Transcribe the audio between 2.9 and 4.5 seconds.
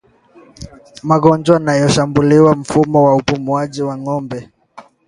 wa upumuaji wa ngombe